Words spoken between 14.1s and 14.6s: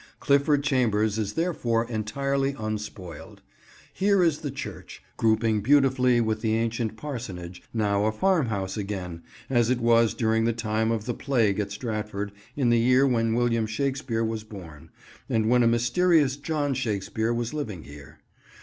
was